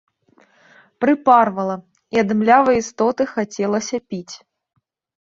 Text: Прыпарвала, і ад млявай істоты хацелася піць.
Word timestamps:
Прыпарвала, 1.03 1.75
і 2.17 2.21
ад 2.23 2.29
млявай 2.39 2.77
істоты 2.83 3.23
хацелася 3.35 3.97
піць. 4.15 4.35